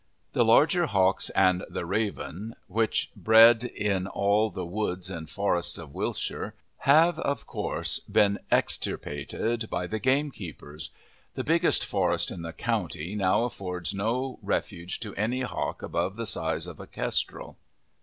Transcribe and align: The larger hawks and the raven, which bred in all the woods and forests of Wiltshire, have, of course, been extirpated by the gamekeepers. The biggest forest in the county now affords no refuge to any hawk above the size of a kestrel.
The 0.33 0.43
larger 0.43 0.87
hawks 0.87 1.29
and 1.29 1.63
the 1.69 1.85
raven, 1.85 2.55
which 2.65 3.11
bred 3.15 3.63
in 3.63 4.07
all 4.07 4.49
the 4.49 4.65
woods 4.65 5.11
and 5.11 5.29
forests 5.29 5.77
of 5.77 5.93
Wiltshire, 5.93 6.55
have, 6.77 7.19
of 7.19 7.45
course, 7.45 7.99
been 7.99 8.39
extirpated 8.49 9.69
by 9.69 9.85
the 9.85 9.99
gamekeepers. 9.99 10.89
The 11.35 11.43
biggest 11.43 11.85
forest 11.85 12.31
in 12.31 12.41
the 12.41 12.51
county 12.51 13.13
now 13.13 13.43
affords 13.43 13.93
no 13.93 14.39
refuge 14.41 14.99
to 15.01 15.13
any 15.13 15.41
hawk 15.41 15.83
above 15.83 16.15
the 16.15 16.25
size 16.25 16.65
of 16.65 16.79
a 16.79 16.87
kestrel. 16.87 17.57